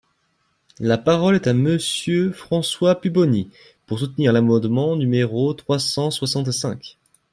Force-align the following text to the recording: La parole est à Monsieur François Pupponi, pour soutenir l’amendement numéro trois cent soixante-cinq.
La 0.79 0.97
parole 0.97 1.35
est 1.35 1.45
à 1.45 1.53
Monsieur 1.53 2.31
François 2.31 2.99
Pupponi, 2.99 3.51
pour 3.85 3.99
soutenir 3.99 4.33
l’amendement 4.33 4.95
numéro 4.95 5.53
trois 5.53 5.77
cent 5.77 6.09
soixante-cinq. 6.09 6.97